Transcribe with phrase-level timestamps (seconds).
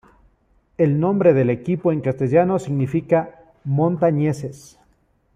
[0.79, 4.79] El nombre del equipo en castellano significa "Montañeses".